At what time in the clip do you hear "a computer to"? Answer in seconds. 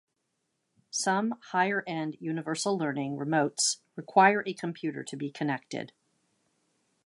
4.47-5.15